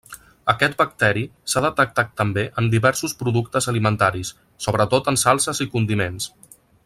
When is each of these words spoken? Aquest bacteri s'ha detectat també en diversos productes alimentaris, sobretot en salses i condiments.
Aquest 0.51 0.71
bacteri 0.77 1.25
s'ha 1.53 1.61
detectat 1.65 2.09
també 2.21 2.45
en 2.61 2.71
diversos 2.75 3.13
productes 3.21 3.69
alimentaris, 3.73 4.33
sobretot 4.67 5.13
en 5.13 5.21
salses 5.25 5.63
i 5.67 5.69
condiments. 5.77 6.33